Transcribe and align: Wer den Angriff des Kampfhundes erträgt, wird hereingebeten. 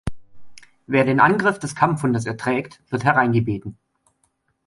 Wer 0.87 1.05
den 1.05 1.19
Angriff 1.19 1.59
des 1.59 1.75
Kampfhundes 1.75 2.25
erträgt, 2.25 2.81
wird 2.91 3.03
hereingebeten. 3.03 3.77